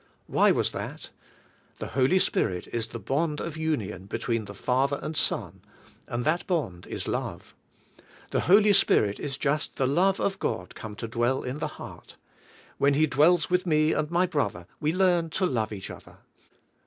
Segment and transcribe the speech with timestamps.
[0.25, 1.11] Why was that?
[1.77, 5.61] The Holy Spirit is the bond of union between the Father and Son;
[6.07, 7.53] and that bond is love.
[8.31, 12.17] The Holy Spirit is just the love of God come to dwell in the heart.
[12.79, 16.17] When He dwells with me and my brother we learn to love each other.